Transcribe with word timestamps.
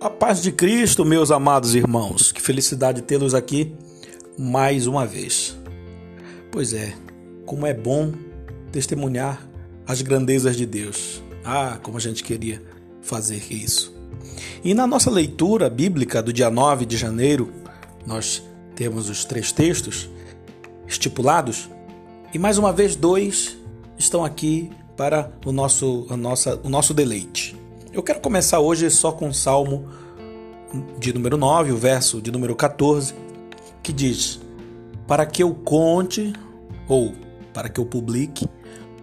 A 0.00 0.08
paz 0.08 0.40
de 0.40 0.52
Cristo, 0.52 1.04
meus 1.04 1.32
amados 1.32 1.74
irmãos. 1.74 2.30
Que 2.30 2.40
felicidade 2.40 3.02
tê-los 3.02 3.34
aqui 3.34 3.74
mais 4.38 4.86
uma 4.86 5.04
vez. 5.04 5.58
Pois 6.52 6.72
é, 6.72 6.94
como 7.44 7.66
é 7.66 7.74
bom 7.74 8.12
testemunhar 8.70 9.44
as 9.88 10.00
grandezas 10.00 10.56
de 10.56 10.64
Deus. 10.64 11.20
Ah, 11.44 11.80
como 11.82 11.96
a 11.96 12.00
gente 12.00 12.22
queria 12.22 12.62
fazer 13.02 13.42
isso. 13.50 13.92
E 14.62 14.72
na 14.72 14.86
nossa 14.86 15.10
leitura 15.10 15.68
bíblica 15.68 16.22
do 16.22 16.32
dia 16.32 16.48
9 16.48 16.86
de 16.86 16.96
janeiro, 16.96 17.52
nós 18.06 18.40
temos 18.76 19.10
os 19.10 19.24
três 19.24 19.50
textos 19.50 20.08
estipulados 20.86 21.68
e 22.32 22.38
mais 22.38 22.56
uma 22.56 22.72
vez 22.72 22.94
dois 22.94 23.58
estão 23.98 24.24
aqui 24.24 24.70
para 24.96 25.32
o 25.44 25.50
nosso, 25.50 26.06
a 26.08 26.16
nossa, 26.16 26.60
o 26.62 26.68
nosso 26.68 26.94
deleite. 26.94 27.57
Eu 27.98 28.02
quero 28.04 28.20
começar 28.20 28.60
hoje 28.60 28.88
só 28.90 29.10
com 29.10 29.28
o 29.28 29.34
Salmo 29.34 29.88
de 31.00 31.12
número 31.12 31.36
9, 31.36 31.72
o 31.72 31.76
verso 31.76 32.22
de 32.22 32.30
número 32.30 32.54
14, 32.54 33.12
que 33.82 33.92
diz: 33.92 34.38
Para 35.04 35.26
que 35.26 35.42
eu 35.42 35.52
conte, 35.52 36.32
ou 36.86 37.12
para 37.52 37.68
que 37.68 37.80
eu 37.80 37.84
publique, 37.84 38.48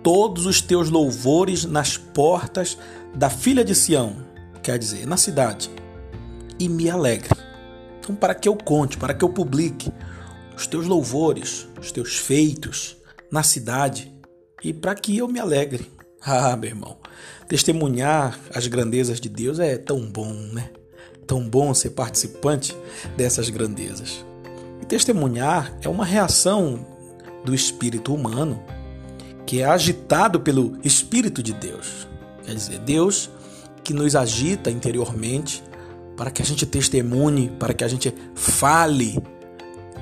todos 0.02 0.46
os 0.46 0.62
teus 0.62 0.90
louvores 0.90 1.66
nas 1.66 1.98
portas 1.98 2.78
da 3.14 3.30
filha 3.30 3.66
de 3.66 3.76
Sião, 3.76 4.16
quer 4.64 4.80
dizer, 4.80 5.06
na 5.06 5.18
cidade, 5.18 5.70
e 6.58 6.70
me 6.70 6.90
alegre. 6.90 7.38
Então, 8.00 8.16
para 8.16 8.34
que 8.34 8.48
eu 8.48 8.56
conte, 8.56 8.98
para 8.98 9.14
que 9.14 9.26
eu 9.26 9.30
publique 9.30 9.92
os 10.56 10.68
teus 10.68 10.88
louvores, 10.88 11.68
os 11.78 11.92
teus 11.92 12.16
feitos 12.16 12.96
na 13.30 13.44
cidade, 13.44 14.10
e 14.64 14.72
para 14.74 14.96
que 14.96 15.18
eu 15.18 15.28
me 15.28 15.42
alegre. 15.42 15.92
Ah, 16.28 16.58
meu 16.58 16.72
irmão, 16.72 16.98
testemunhar 17.48 18.40
as 18.54 18.68
grandezas 18.68 19.20
de 19.20 19.30
Deus 19.30 19.60
é 19.60 19.78
tão 19.78 20.02
bom, 20.02 20.34
né? 20.34 20.70
Tão 21.28 21.48
bom 21.48 21.74
ser 21.74 21.92
participante 21.92 22.76
dessas 23.18 23.50
grandezas. 23.50 24.26
E 24.82 24.86
testemunhar 24.86 25.76
é 25.82 25.90
uma 25.90 26.06
reação 26.06 26.86
do 27.44 27.54
espírito 27.54 28.14
humano 28.14 28.62
que 29.46 29.62
é 29.62 29.66
agitado 29.66 30.40
pelo 30.40 30.78
Espírito 30.84 31.44
de 31.44 31.54
Deus. 31.54 32.08
Quer 32.44 32.56
dizer, 32.56 32.80
Deus 32.80 33.30
que 33.84 33.94
nos 33.94 34.16
agita 34.16 34.72
interiormente 34.72 35.64
para 36.18 36.32
que 36.32 36.42
a 36.42 36.46
gente 36.46 36.66
testemunhe, 36.66 37.50
para 37.60 37.74
que 37.74 37.84
a 37.84 37.88
gente 37.88 38.14
fale 38.34 39.22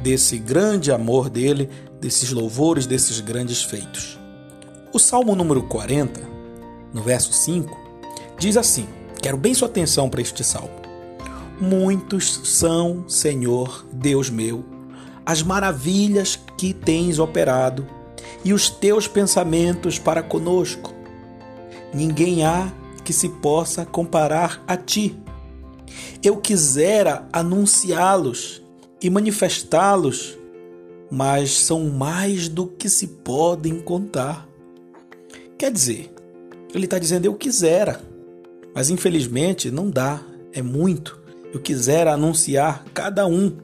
desse 0.02 0.38
grande 0.38 0.92
amor 0.92 1.30
dele, 1.30 1.70
desses 2.00 2.32
louvores, 2.32 2.86
desses 2.86 3.20
grandes 3.20 3.62
feitos. 3.62 4.18
O 4.94 5.00
Salmo 5.00 5.36
número 5.36 5.64
40, 5.64 6.22
no 6.94 7.02
verso 7.02 7.34
5, 7.34 7.78
diz 8.38 8.56
assim: 8.56 8.88
Quero 9.22 9.38
bem 9.38 9.54
sua 9.54 9.68
atenção 9.68 10.10
para 10.10 10.22
este 10.22 10.44
salmo. 10.44 10.84
Muitos 11.60 12.42
são, 12.44 13.08
Senhor, 13.08 13.86
Deus 13.92 14.30
meu, 14.30 14.66
as 15.26 15.42
maravilhas 15.42 16.40
que 16.58 16.74
tens 16.74 17.20
operado 17.20 17.88
e 18.44 18.54
os 18.54 18.70
teus 18.70 19.08
pensamentos 19.08 19.98
para 19.98 20.22
conosco. 20.22 20.94
Ninguém 21.94 22.46
há 22.46 22.72
que 23.04 23.14
se 23.14 23.30
possa 23.30 23.86
comparar 23.86 24.64
a 24.68 24.76
ti. 24.76 25.18
Eu 26.22 26.38
quisera 26.38 27.28
anunciá-los 27.32 28.62
e 29.02 29.10
manifestá-los, 29.10 30.38
mas 31.12 31.58
são 31.58 31.90
mais 31.90 32.48
do 32.48 32.66
que 32.66 32.90
se 32.90 33.08
podem 33.08 33.80
contar. 33.80 34.48
Quer 35.58 35.72
dizer, 35.72 36.13
ele 36.78 36.86
está 36.86 36.98
dizendo 37.00 37.26
eu 37.26 37.34
quisera, 37.34 38.02
mas 38.74 38.90
infelizmente 38.90 39.70
não 39.70 39.90
dá, 39.90 40.22
é 40.52 40.62
muito. 40.62 41.22
Eu 41.54 41.60
quisera 41.60 42.14
anunciar 42.14 42.84
cada 42.94 43.28
um, 43.28 43.58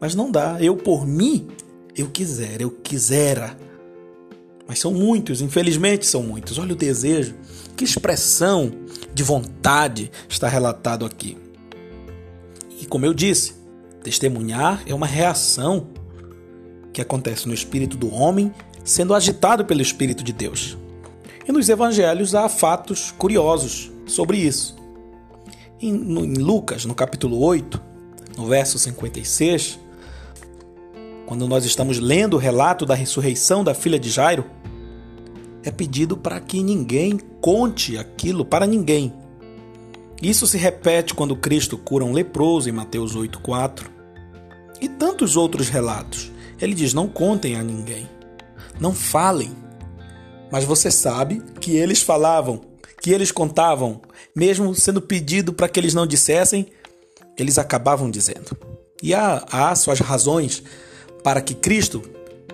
mas 0.00 0.14
não 0.14 0.30
dá. 0.30 0.56
Eu 0.60 0.76
por 0.76 1.06
mim, 1.06 1.48
eu 1.96 2.08
quisera, 2.08 2.62
eu 2.62 2.70
quisera. 2.70 3.56
Mas 4.66 4.78
são 4.78 4.92
muitos, 4.92 5.40
infelizmente 5.40 6.06
são 6.06 6.22
muitos. 6.22 6.58
Olha 6.58 6.72
o 6.72 6.76
desejo, 6.76 7.34
que 7.76 7.84
expressão 7.84 8.72
de 9.12 9.22
vontade 9.22 10.10
está 10.28 10.48
relatado 10.48 11.04
aqui. 11.04 11.36
E 12.80 12.86
como 12.86 13.04
eu 13.04 13.12
disse, 13.12 13.54
testemunhar 14.02 14.82
é 14.86 14.94
uma 14.94 15.06
reação 15.06 15.88
que 16.92 17.00
acontece 17.00 17.48
no 17.48 17.54
espírito 17.54 17.96
do 17.96 18.12
homem 18.12 18.52
sendo 18.84 19.14
agitado 19.14 19.64
pelo 19.64 19.82
espírito 19.82 20.22
de 20.22 20.32
Deus. 20.32 20.78
E 21.46 21.52
nos 21.52 21.68
evangelhos 21.68 22.34
há 22.34 22.48
fatos 22.48 23.12
curiosos 23.12 23.90
sobre 24.06 24.38
isso. 24.38 24.76
Em, 25.80 25.92
Lucas, 25.92 26.84
no 26.84 26.94
capítulo 26.94 27.38
8, 27.38 27.80
no 28.36 28.46
verso 28.46 28.78
56, 28.78 29.78
quando 31.26 31.46
nós 31.46 31.64
estamos 31.64 31.98
lendo 31.98 32.34
o 32.34 32.38
relato 32.38 32.86
da 32.86 32.94
ressurreição 32.94 33.62
da 33.62 33.74
filha 33.74 33.98
de 33.98 34.08
Jairo, 34.08 34.44
é 35.62 35.70
pedido 35.70 36.16
para 36.16 36.40
que 36.40 36.62
ninguém 36.62 37.18
conte 37.40 37.96
aquilo 37.98 38.44
para 38.44 38.66
ninguém. 38.66 39.12
Isso 40.22 40.46
se 40.46 40.56
repete 40.56 41.14
quando 41.14 41.36
Cristo 41.36 41.76
cura 41.76 42.04
um 42.04 42.12
leproso 42.12 42.68
em 42.68 42.72
Mateus 42.72 43.16
8,4 43.16 43.84
e 44.80 44.88
tantos 44.88 45.36
outros 45.36 45.68
relatos. 45.68 46.32
Ele 46.60 46.74
diz: 46.74 46.94
Não 46.94 47.08
contem 47.08 47.56
a 47.56 47.62
ninguém, 47.62 48.08
não 48.80 48.94
falem 48.94 49.63
mas 50.54 50.62
você 50.62 50.88
sabe 50.88 51.42
que 51.60 51.74
eles 51.74 52.00
falavam, 52.00 52.60
que 53.02 53.10
eles 53.10 53.32
contavam, 53.32 54.00
mesmo 54.36 54.72
sendo 54.72 55.02
pedido 55.02 55.52
para 55.52 55.68
que 55.68 55.80
eles 55.80 55.94
não 55.94 56.06
dissessem, 56.06 56.68
eles 57.36 57.58
acabavam 57.58 58.08
dizendo. 58.08 58.56
E 59.02 59.12
há, 59.12 59.44
há 59.50 59.74
suas 59.74 59.98
razões 59.98 60.62
para 61.24 61.40
que 61.40 61.54
Cristo 61.54 62.02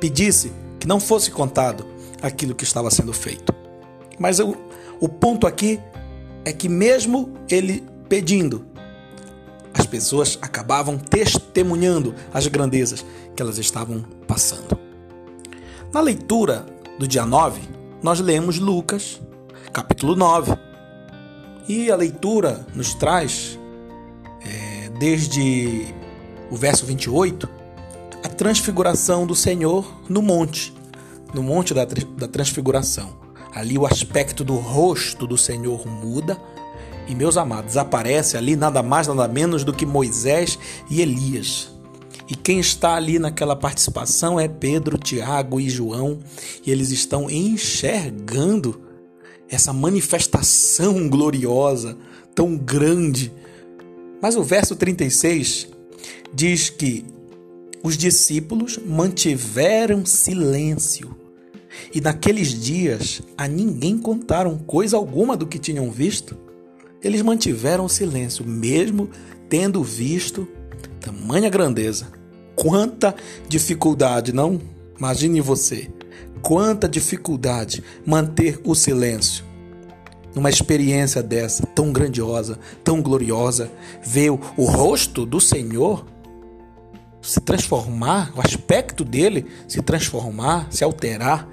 pedisse 0.01 0.51
que 0.79 0.89
não 0.89 0.99
fosse 0.99 1.31
contado 1.31 1.87
aquilo 2.23 2.55
que 2.55 2.65
estava 2.65 2.91
sendo 2.91 3.13
feito. 3.13 3.55
Mas 4.19 4.39
eu, 4.39 4.57
o 4.99 5.07
ponto 5.07 5.47
aqui 5.47 5.79
é 6.43 6.55
que, 6.55 6.71
mesmo 6.71 7.35
ele 7.51 7.85
pedindo, 8.09 8.65
as 9.75 9.85
pessoas 9.85 10.39
acabavam 10.41 10.97
testemunhando 10.97 12.15
as 12.33 12.47
grandezas 12.47 13.05
que 13.37 13.43
elas 13.43 13.59
estavam 13.59 14.01
passando. 14.27 14.81
Na 15.93 16.01
leitura 16.01 16.65
do 16.99 17.07
dia 17.07 17.27
9, 17.27 17.80
nós 18.03 18.19
lemos 18.21 18.59
Lucas, 18.59 19.21
capítulo 19.73 20.17
9. 20.17 20.57
E 21.69 21.91
a 21.91 21.97
leitura 21.97 22.67
nos 22.75 22.95
traz, 22.95 23.59
é, 24.43 24.89
desde 24.99 25.95
o 26.51 26.57
verso 26.57 26.87
28, 26.87 27.49
a 28.25 28.29
transfiguração 28.29 29.27
do 29.27 29.35
Senhor 29.35 30.01
no 30.09 30.23
monte, 30.23 30.73
no 31.35 31.43
monte 31.43 31.75
da, 31.75 31.85
da 31.85 32.27
transfiguração. 32.27 33.19
Ali 33.55 33.77
o 33.77 33.87
aspecto 33.87 34.43
do 34.45 34.57
rosto 34.57 35.27
do 35.27 35.37
Senhor 35.37 35.87
muda. 35.87 36.41
E, 37.07 37.15
meus 37.15 37.37
amados, 37.37 37.77
aparece 37.77 38.37
ali 38.37 38.55
nada 38.57 38.83
mais, 38.83 39.09
nada 39.09 39.27
menos 39.27 39.65
do 39.65 39.73
que 39.73 39.85
Moisés 39.85 40.59
e 40.89 41.01
Elias. 41.01 41.71
E 42.31 42.37
quem 42.37 42.61
está 42.61 42.95
ali 42.95 43.19
naquela 43.19 43.57
participação 43.57 44.39
é 44.39 44.47
Pedro, 44.47 44.97
Tiago 44.97 45.61
e 45.61 45.69
João, 45.69 46.21
e 46.65 46.71
eles 46.71 46.93
estão 46.93 47.29
enxergando 47.29 48.81
essa 49.49 49.73
manifestação 49.73 51.09
gloriosa, 51.09 51.99
tão 52.33 52.57
grande. 52.57 53.33
Mas 54.23 54.37
o 54.37 54.45
verso 54.45 54.77
36 54.77 55.67
diz 56.33 56.71
que 56.71 57.05
os 57.83 57.99
discípulos 57.99 58.79
mantiveram 58.79 60.07
silêncio. 60.07 61.17
E 61.93 62.01
naqueles 62.01 62.55
dias 62.55 63.23
a 63.37 63.49
ninguém 63.49 63.99
contaram 63.99 64.57
coisa 64.57 64.97
alguma 64.97 65.37
do 65.37 65.49
que 65.49 65.59
tinham 65.59 65.91
visto. 65.91 66.37
Eles 67.03 67.23
mantiveram 67.23 67.89
silêncio, 67.89 68.47
mesmo 68.47 69.11
tendo 69.49 69.83
visto 69.83 70.47
tamanha 71.01 71.49
grandeza. 71.49 72.20
Quanta 72.61 73.15
dificuldade, 73.49 74.35
não? 74.35 74.61
Imagine 74.99 75.41
você. 75.41 75.91
Quanta 76.43 76.87
dificuldade 76.87 77.83
manter 78.05 78.61
o 78.63 78.75
silêncio. 78.75 79.47
Numa 80.35 80.51
experiência 80.51 81.23
dessa, 81.23 81.67
tão 81.69 81.91
grandiosa, 81.91 82.59
tão 82.85 83.01
gloriosa, 83.01 83.73
ver 84.05 84.29
o 84.31 84.65
rosto 84.65 85.25
do 85.25 85.41
Senhor 85.41 86.05
se 87.23 87.41
transformar, 87.41 88.31
o 88.37 88.41
aspecto 88.43 89.07
dele 89.07 89.47
se 89.67 89.81
transformar, 89.81 90.69
se 90.71 90.85
alterar, 90.85 91.49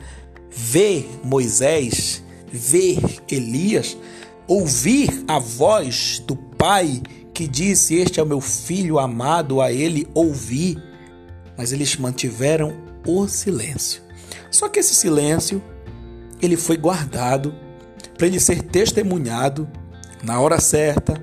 ver 0.52 1.10
Moisés, 1.24 2.22
ver 2.52 3.00
Elias, 3.32 3.96
ouvir 4.46 5.24
a 5.26 5.40
voz 5.40 6.22
do 6.28 6.36
Pai 6.36 7.02
que 7.34 7.48
disse: 7.48 7.96
Este 7.96 8.20
é 8.20 8.24
o 8.24 8.28
meu 8.28 8.42
filho 8.42 9.00
amado, 9.00 9.62
a 9.62 9.72
ele 9.72 10.06
ouvi 10.14 10.78
mas 11.58 11.72
eles 11.72 11.96
mantiveram 11.98 12.74
o 13.06 13.28
silêncio. 13.28 14.02
Só 14.52 14.70
que 14.70 14.80
esse 14.80 14.94
silêncio 14.94 15.62
ele 16.42 16.56
foi 16.56 16.78
guardado 16.78 17.54
para 18.18 18.28
ele 18.28 18.40
ser 18.40 18.62
testemunhado 18.62 19.68
na 20.24 20.40
hora 20.40 20.60
certa, 20.60 21.22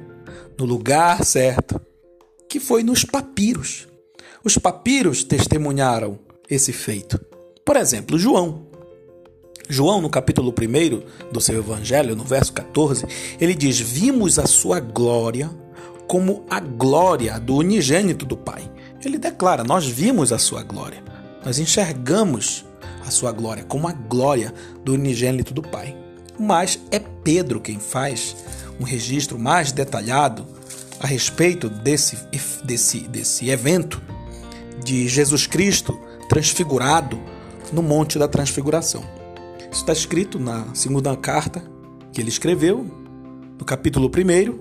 no 0.59 0.65
lugar 0.65 1.25
certo, 1.25 1.81
que 2.49 2.61
foi 2.61 2.83
nos 2.83 3.05
papiros. 3.05 3.89
Os 4.45 4.59
papiros 4.59 5.25
testemunharam 5.25 6.19
esse 6.49 6.73
feito. 6.73 7.19
Por 7.65 7.77
exemplo, 7.77 8.19
João. 8.19 8.67
João, 9.69 10.03
no 10.03 10.11
capítulo 10.11 10.53
1 10.53 11.31
do 11.33 11.41
seu 11.41 11.59
evangelho, 11.59 12.15
no 12.15 12.23
verso 12.23 12.53
14, 12.53 13.07
ele 13.41 13.55
diz: 13.55 13.81
Vimos 13.81 14.39
a 14.39 14.47
sua 14.47 14.79
glória 14.79 15.51
como 16.07 16.45
a 16.51 16.61
glória 16.61 17.41
do 17.41 17.57
unigênito 17.57 18.27
do 18.27 18.37
Pai. 18.37 18.71
Ele 19.05 19.19
declara: 19.19 19.65
Nós 19.65 19.87
vimos 19.87 20.33
a 20.33 20.39
sua 20.39 20.63
glória. 20.63 21.03
Nós 21.45 21.59
enxergamos 21.59 22.65
a 23.07 23.11
sua 23.11 23.33
glória 23.33 23.65
como 23.65 23.87
a 23.87 23.93
glória 23.93 24.53
do 24.83 24.95
unigênito 24.95 25.53
do 25.53 25.63
Pai. 25.63 25.97
Mas 26.39 26.79
é 26.91 26.99
Pedro 26.99 27.61
quem 27.61 27.79
faz 27.79 28.37
um 28.81 28.85
registro 28.85 29.39
mais 29.39 29.73
detalhado 29.73 30.47
a 30.99 31.07
respeito 31.07 31.69
desse, 31.69 32.19
desse, 32.65 33.01
desse 33.01 33.51
evento 33.51 34.01
de 34.85 35.07
Jesus 35.07 35.47
Cristo 35.47 35.99
transfigurado 36.29 37.21
no 37.73 37.83
Monte 37.83 38.19
da 38.19 38.27
Transfiguração. 38.27 39.05
Isso 39.71 39.81
está 39.81 39.93
escrito 39.93 40.39
na 40.39 40.67
segunda 40.75 41.15
carta 41.17 41.63
que 42.13 42.21
ele 42.21 42.29
escreveu, 42.29 42.85
no 43.59 43.65
capítulo 43.65 44.09
1, 44.09 44.59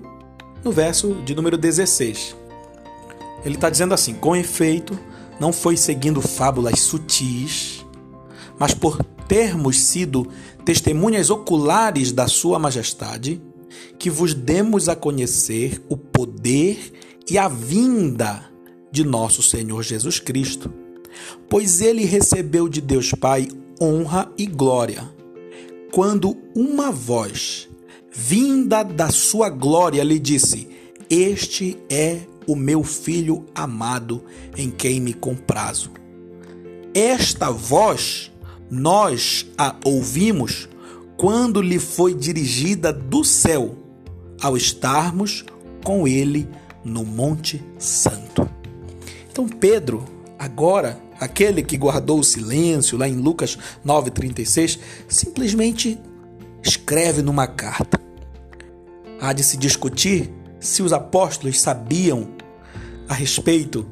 no 0.63 0.71
verso 0.71 1.21
de 1.23 1.35
número 1.35 1.57
16. 1.57 2.35
Ele 3.45 3.55
está 3.55 3.69
dizendo 3.69 3.93
assim: 3.93 4.13
com 4.13 4.35
efeito, 4.35 4.97
não 5.39 5.51
foi 5.51 5.75
seguindo 5.77 6.21
fábulas 6.21 6.79
sutis, 6.79 7.85
mas 8.57 8.73
por 8.73 9.03
termos 9.27 9.79
sido 9.81 10.27
testemunhas 10.63 11.29
oculares 11.29 12.11
da 12.11 12.27
Sua 12.27 12.59
Majestade, 12.59 13.41
que 13.97 14.09
vos 14.09 14.33
demos 14.33 14.87
a 14.87 14.95
conhecer 14.95 15.81
o 15.89 15.97
poder 15.97 16.93
e 17.29 17.37
a 17.37 17.47
vinda 17.47 18.45
de 18.91 19.03
nosso 19.03 19.41
Senhor 19.41 19.81
Jesus 19.83 20.19
Cristo. 20.19 20.71
Pois 21.49 21.81
ele 21.81 22.05
recebeu 22.05 22.67
de 22.67 22.81
Deus 22.81 23.11
Pai 23.11 23.47
honra 23.81 24.31
e 24.37 24.45
glória, 24.45 25.11
quando 25.91 26.37
uma 26.55 26.91
voz, 26.91 27.69
vinda 28.11 28.83
da 28.83 29.09
sua 29.09 29.49
glória, 29.49 30.03
lhe 30.03 30.19
disse: 30.19 30.67
Este 31.09 31.77
é 31.89 32.21
o 32.47 32.55
meu 32.55 32.83
filho 32.83 33.45
amado, 33.53 34.23
em 34.57 34.69
quem 34.69 34.99
me 34.99 35.13
comprazo. 35.13 35.91
Esta 36.93 37.49
voz 37.49 38.31
nós 38.69 39.45
a 39.57 39.75
ouvimos 39.83 40.67
quando 41.17 41.61
lhe 41.61 41.79
foi 41.79 42.13
dirigida 42.13 42.91
do 42.91 43.23
céu, 43.23 43.75
ao 44.41 44.57
estarmos 44.57 45.45
com 45.83 46.07
ele 46.07 46.47
no 46.83 47.05
Monte 47.05 47.63
Santo. 47.77 48.49
Então 49.31 49.47
Pedro, 49.47 50.03
agora, 50.37 50.99
aquele 51.19 51.63
que 51.63 51.77
guardou 51.77 52.19
o 52.19 52.23
silêncio 52.23 52.97
lá 52.97 53.07
em 53.07 53.15
Lucas 53.15 53.57
9:36, 53.85 54.79
simplesmente 55.07 55.99
escreve 56.63 57.21
numa 57.21 57.47
carta. 57.47 57.99
Há 59.19 59.33
de 59.33 59.43
se 59.43 59.55
discutir 59.55 60.29
se 60.63 60.81
os 60.81 60.93
apóstolos 60.93 61.59
sabiam 61.59 62.29
a 63.07 63.13
respeito 63.13 63.85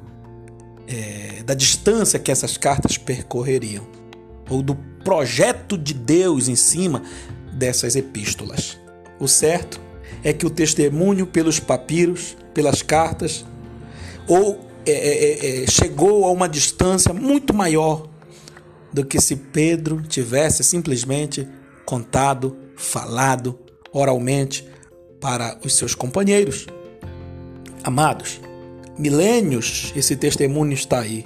é, 0.88 1.44
da 1.44 1.54
distância 1.54 2.18
que 2.18 2.32
essas 2.32 2.58
cartas 2.58 2.98
percorreriam, 2.98 3.86
ou 4.50 4.62
do 4.62 4.76
projeto 5.04 5.78
de 5.78 5.94
Deus 5.94 6.48
em 6.48 6.56
cima 6.56 7.04
dessas 7.54 7.96
epístolas. 7.96 8.80
O 9.20 9.28
certo 9.28 9.80
é 10.24 10.32
que 10.32 10.46
o 10.46 10.50
testemunho 10.50 11.28
pelos 11.28 11.60
papiros, 11.60 12.38
pelas 12.54 12.82
cartas, 12.82 13.46
ou 14.28 14.68
é, 14.86 14.92
é, 14.92 15.62
é, 15.62 15.64
é, 15.64 15.68
chegou 15.68 16.26
a 16.26 16.32
uma 16.32 16.48
distância 16.48 17.14
muito 17.14 17.54
maior 17.54 18.08
do 18.94 19.06
que 19.06 19.20
se 19.22 19.36
Pedro 19.36 20.02
tivesse 20.02 20.64
simplesmente 20.64 21.48
contado, 21.86 22.58
falado 22.76 23.60
oralmente 23.92 24.71
para 25.22 25.58
os 25.64 25.76
seus 25.76 25.96
companheiros. 25.96 26.66
Amados, 27.84 28.42
milênios 28.98 29.94
esse 29.96 30.16
testemunho 30.16 30.74
está 30.74 31.00
aí. 31.00 31.26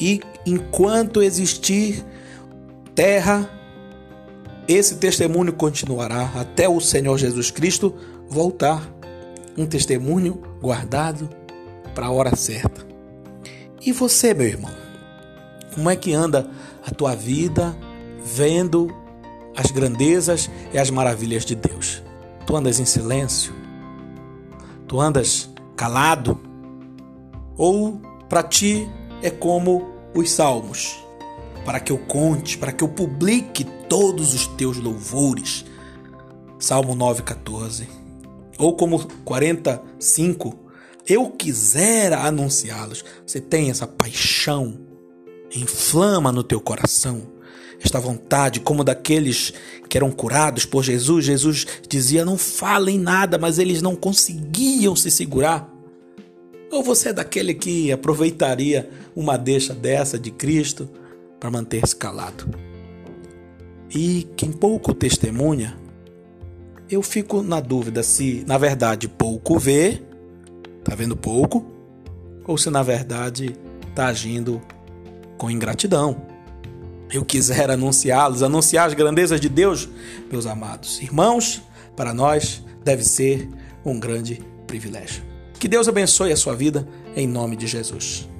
E 0.00 0.20
enquanto 0.46 1.22
existir 1.22 2.04
terra, 2.94 3.48
esse 4.66 4.96
testemunho 4.96 5.52
continuará 5.52 6.32
até 6.34 6.68
o 6.68 6.80
Senhor 6.80 7.18
Jesus 7.18 7.50
Cristo 7.50 7.94
voltar. 8.28 8.90
Um 9.56 9.66
testemunho 9.66 10.42
guardado 10.62 11.28
para 11.94 12.06
a 12.06 12.10
hora 12.10 12.34
certa. 12.34 12.86
E 13.84 13.92
você, 13.92 14.32
meu 14.32 14.46
irmão? 14.46 14.70
Como 15.74 15.90
é 15.90 15.96
que 15.96 16.14
anda 16.14 16.48
a 16.86 16.90
tua 16.90 17.14
vida 17.14 17.76
vendo 18.24 18.88
as 19.54 19.70
grandezas 19.70 20.50
e 20.72 20.78
as 20.78 20.88
maravilhas 20.88 21.44
de 21.44 21.54
Deus? 21.54 22.01
Tu 22.46 22.56
andas 22.56 22.80
em 22.80 22.84
silêncio? 22.84 23.54
Tu 24.86 25.00
andas 25.00 25.50
calado? 25.76 26.40
Ou 27.56 28.00
para 28.28 28.42
ti 28.42 28.88
é 29.22 29.30
como 29.30 29.88
os 30.14 30.30
salmos? 30.30 31.02
Para 31.64 31.78
que 31.78 31.92
eu 31.92 31.98
conte, 31.98 32.58
para 32.58 32.72
que 32.72 32.82
eu 32.82 32.88
publique 32.88 33.64
todos 33.88 34.34
os 34.34 34.46
teus 34.48 34.76
louvores. 34.78 35.64
Salmo 36.58 36.94
9,14. 36.94 37.86
Ou 38.58 38.76
como 38.76 39.06
45, 39.24 40.58
eu 41.06 41.30
quisera 41.30 42.20
anunciá-los. 42.20 43.04
Você 43.26 43.40
tem 43.40 43.70
essa 43.70 43.86
paixão, 43.86 44.78
inflama 45.54 46.32
no 46.32 46.42
teu 46.42 46.60
coração 46.60 47.32
esta 47.84 47.98
vontade, 47.98 48.60
como 48.60 48.84
daqueles 48.84 49.52
que 49.88 49.96
eram 49.96 50.10
curados 50.10 50.64
por 50.64 50.82
Jesus. 50.82 51.24
Jesus 51.24 51.66
dizia: 51.88 52.24
Não 52.24 52.38
falem 52.38 52.98
nada, 52.98 53.38
mas 53.38 53.58
eles 53.58 53.82
não 53.82 53.96
conseguiam 53.96 54.94
se 54.94 55.10
segurar. 55.10 55.68
Ou 56.70 56.82
você 56.82 57.10
é 57.10 57.12
daquele 57.12 57.52
que 57.52 57.92
aproveitaria 57.92 58.88
uma 59.14 59.36
deixa 59.36 59.74
dessa 59.74 60.18
de 60.18 60.30
Cristo 60.30 60.88
para 61.38 61.50
manter-se 61.50 61.94
calado? 61.94 62.48
E 63.94 64.26
quem 64.36 64.50
pouco 64.50 64.94
testemunha, 64.94 65.76
eu 66.88 67.02
fico 67.02 67.42
na 67.42 67.60
dúvida 67.60 68.02
se, 68.02 68.42
na 68.46 68.56
verdade, 68.56 69.06
pouco 69.06 69.58
vê 69.58 70.00
Está 70.82 70.96
vendo 70.96 71.16
pouco? 71.16 71.64
Ou 72.44 72.58
se 72.58 72.68
na 72.68 72.82
verdade 72.82 73.56
está 73.88 74.06
agindo 74.06 74.60
com 75.38 75.48
ingratidão? 75.48 76.31
Eu 77.12 77.24
quiser 77.24 77.70
anunciá-los, 77.70 78.42
anunciar 78.42 78.88
as 78.88 78.94
grandezas 78.94 79.40
de 79.40 79.48
Deus, 79.48 79.88
meus 80.30 80.46
amados 80.46 81.00
irmãos, 81.02 81.62
para 81.94 82.14
nós 82.14 82.64
deve 82.82 83.04
ser 83.04 83.48
um 83.84 84.00
grande 84.00 84.42
privilégio. 84.66 85.22
Que 85.58 85.68
Deus 85.68 85.86
abençoe 85.86 86.32
a 86.32 86.36
sua 86.36 86.56
vida 86.56 86.88
em 87.14 87.28
nome 87.28 87.54
de 87.54 87.66
Jesus. 87.66 88.31